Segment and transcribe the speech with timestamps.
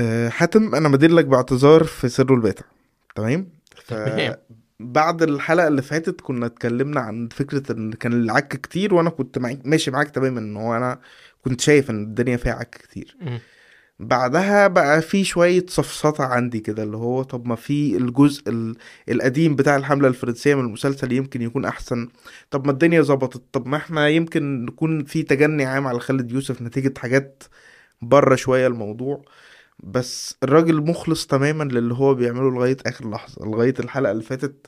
[0.00, 2.64] آه، حاتم أنا مدين لك باعتذار في سر الباتع
[3.16, 3.48] تمام.
[4.80, 9.58] بعد الحلقة اللي فاتت كنا اتكلمنا عن فكرة إن كان العك كتير وأنا كنت معي
[9.64, 10.40] ماشي معاك تماما.
[10.40, 10.98] إن هو أنا
[11.44, 13.16] كنت شايف إن الدنيا فيها عك كتير.
[13.98, 18.76] بعدها بقى في شوية سفسطه عندي كده اللي هو طب ما في الجزء ال-
[19.08, 22.08] القديم بتاع الحملة الفرنسية من المسلسل يمكن يكون أحسن.
[22.50, 23.42] طب ما الدنيا ظبطت.
[23.52, 27.42] طب ما إحنا يمكن نكون في تجني عام على خالد يوسف نتيجة حاجات
[28.02, 29.22] بره شوية الموضوع.
[29.82, 34.66] بس الراجل مخلص تماما للي هو بيعمله لغاية آخر لحظة لغاية الحلقة اللي فاتت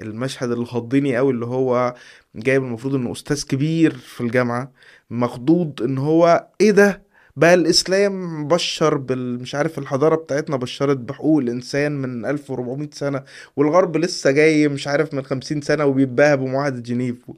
[0.00, 1.94] المشهد اللي خضني قوي اللي هو
[2.34, 4.72] جايب المفروض إنه أستاذ كبير في الجامعة
[5.10, 7.02] مخضوض إن هو إيه ده؟
[7.36, 13.24] بقى الإسلام بشر بال مش عارف الحضارة بتاعتنا بشرت بحقوق الانسان من 1400 سنة
[13.56, 17.30] والغرب لسه جاي مش عارف من 50 سنة وبيتباهى بمعاهدة جنيف.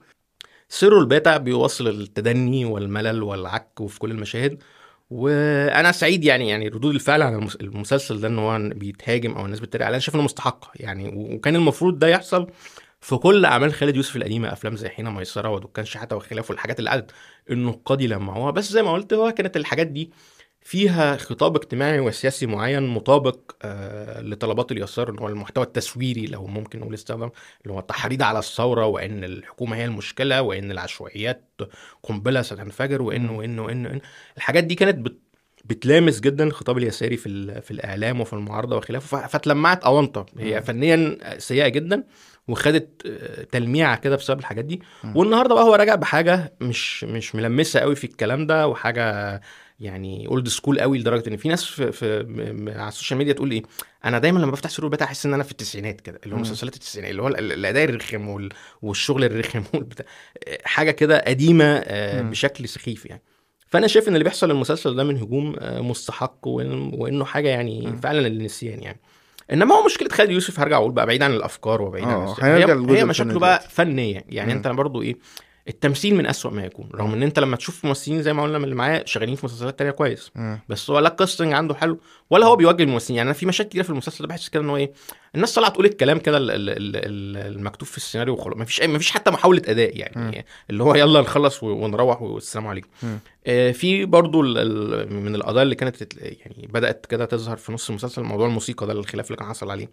[0.69, 4.63] سر الباتع بيوصل التدني والملل والعك وفي كل المشاهد.
[5.11, 9.61] وأنا سعيد يعني يعني ردود الفعل على المس- المسلسل ده إن هو بيتهاجم أو الناس
[9.61, 12.47] بتتريق عليه أنا شايف إنه مستحق يعني وكان المفروض ده يحصل
[13.01, 16.91] في كل أعمال خالد يوسف القديمة أفلام زي حين ميسرة ودكان شحاتة وخلافه والحاجات اللي
[16.91, 17.11] قعدت
[17.51, 20.11] النقاد يلمعوها بس زي ما قلت هو كانت الحاجات دي
[20.67, 26.81] فيها خطاب اجتماعي وسياسي معين مطابق آه لطلبات اليسار اللي هو المحتوى التسويري لو ممكن
[26.81, 27.31] نقول استخدام
[27.63, 31.51] اللي هو التحريض على الثورة وإن الحكومة هي المشكلة وإن العشوائيات
[32.03, 34.01] قنبلة ستنفجر وإن وإن وإن, وإن.
[34.37, 35.19] الحاجات دي كانت بت
[35.65, 40.63] بتلامس جدا الخطاب اليساري في في الإعلام وفي المعارضة وخلافه فتلمعت اونطه هي.
[40.63, 42.05] فنيا سيئة جدا
[42.49, 44.83] وخدت آه، تلميعه كده بسبب الحاجات دي.
[45.15, 49.41] والنهاردة بقى هو راجع بحاجة مش مش ملمسة قوي في الكلام ده وحاجة
[49.81, 52.17] يعني old school قوي لدرجة إن في ناس في, في
[52.77, 53.63] على السوشيال ميديا تقول إيه
[54.05, 56.39] أنا دايما لما بفتح سره الباتع أحس إن أنا في التسعينات كده اللي هو.
[56.39, 58.49] مسلسلات التسعينات اللي هو ال- ال- الأداء الرخم وال-
[58.83, 60.07] والشغل الرخم والبتاع
[60.49, 62.23] آه، حاجة كده قديمة آه،.
[62.23, 63.23] بشكل سخيف يعني
[63.69, 67.97] فأنا شايف إن اللي بيحصل للمسلسل ده من هجوم آه، مستحق وإنه حاجة يعني.
[68.03, 69.01] فعلا للنسيان يعني
[69.53, 72.99] إنما هو مشكلة خالد يوسف هرجع أقول بقى بعيد عن الأفكار وبعيد عن هنرجع هي,
[72.99, 73.61] هي مشاكله بقى.
[73.71, 74.57] فنية يعني مم.
[74.57, 75.17] انت برضو إيه
[75.69, 78.65] التمثيل من أسوأ ما يكون رغم إن أنت لما تشوف ممثلين زي ما قلنا من
[78.65, 80.31] اللي معاه شغالين في مسلسلات تانية كويس.
[80.35, 80.59] مم.
[80.69, 81.99] بس هو لا ال casting عنده حلو
[82.31, 83.17] ولا هو بيوجه الممثلين.
[83.17, 84.93] يعني أنا في مشاكل كتير في المسلسل ده بحس كده إن هو إيه
[85.35, 88.57] الناس طالعة تقول الكلام كده ال- ال- ال- ال- المكتوب في السيناريو وخلاص.
[88.57, 90.47] مفيش أي- مفيش حتى محاولة أداء يعني.
[90.71, 92.89] اللي هو يلا نخلص ونروح والسلام عليكم.
[93.47, 98.47] آه، في برضو من القضايا اللي كانت يعني بدأت كده تظهر في نص المسلسل موضوع
[98.47, 99.89] الموسيقى ده الخلاف اللي كان حصل عليه.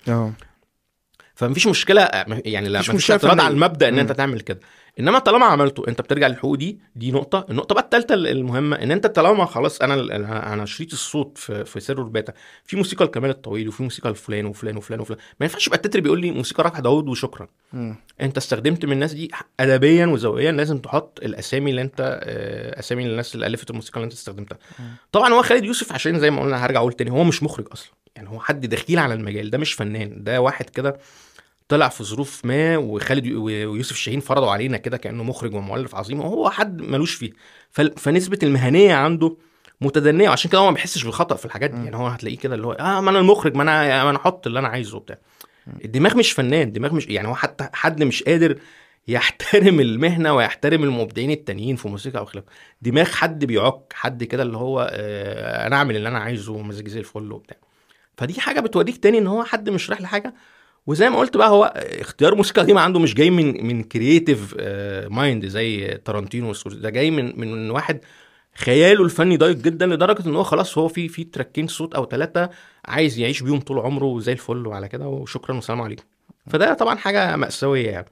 [1.35, 2.01] فمفيش مشكلة
[2.45, 3.43] يعني لا مفيش مفيش مشكلة اعتراض فنية.
[3.43, 3.99] على المبدأ إن.
[3.99, 4.59] أنت تعمل كده
[4.99, 9.07] إنما طالما عملته أنت بترجع للحقوق دي دي نقطة النقطة بقى الثالثه المهمة إن أنت
[9.07, 9.93] طالما خلاص أنا
[10.53, 12.33] أنا شريط الصوت في في سر الباتا
[12.65, 16.21] في موسيقى لكمال الطويل وفي موسيقى لفلان وفلان وفلان وفلان ما ينفعش يبقى التتر بيقول
[16.21, 17.95] لي موسيقى رافع داوود وشكرا مم.
[18.21, 23.35] أنت استخدمت من الناس دي ادبيا وذوقيا لازم تحط الأسامي اللي أنت آه، أسامي الناس
[23.35, 24.85] اللي ألفت الموسيقى اللي أنت استخدمتها مم.
[25.11, 27.91] طبعا هو خالد يوسف عشان زي ما قلنا هرجع أقول تاني هو مش مخرج أصلا
[28.15, 30.97] يعني هو حد دخيل على المجال ده مش فنان ده واحد كده
[31.67, 36.49] طلع في ظروف ما وخالد ويوسف شاهين فرضوا علينا كده كأنه مخرج ومؤلف عظيم وهو
[36.49, 37.31] حد ملوش فيه.
[37.97, 39.37] فنسبة المهنية عنده
[39.81, 41.83] متدنية وعشان كده هو ما بيحسش بالخطأ في الحاجات دي.
[41.83, 44.47] يعني هو هتلاقيه كده اللي هو آه ما أنا المخرج ما أنا ما أنا أحط
[44.47, 45.17] اللي أنا عايزه وبتاع.
[45.85, 48.59] الدماغ مش فنان الدماغ مش يعني هو حتى حد مش قادر
[49.07, 52.47] يحترم المهنة ويحترم المبدعين التانيين في موسيقى أو خلافه
[52.81, 56.99] دماغ حد بيعك حد كده اللي هو آه أنا أعمل اللي أنا عايزه ومزاجي زي
[56.99, 57.57] الفل وبتاع.
[58.17, 60.33] فدي حاجة بتوريك تاني إن هو حد مش رايح لحاجة.
[60.87, 64.55] وزي ما قلت بقى هو اختيار موسيقى ما عنده مش جاي من من كرييتيف
[65.09, 67.99] mind زي تارانتينو ده جاي من من واحد
[68.55, 72.49] خياله الفني ضيق جدا لدرجة إن هو خلاص هو في في تراكين صوت أو ثلاثة
[72.85, 76.03] عايز يعيش بيهم طول عمره زي الفل وعلى كده وشكرا والسلام عليكم.
[76.49, 78.07] فده طبعا حاجة مأساوية يعني.